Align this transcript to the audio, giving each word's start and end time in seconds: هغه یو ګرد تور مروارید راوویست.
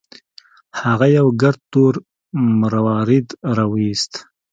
هغه 0.81 1.07
یو 1.17 1.27
ګرد 1.41 1.61
تور 1.73 1.93
مروارید 2.61 3.27
راوویست. 3.57 4.11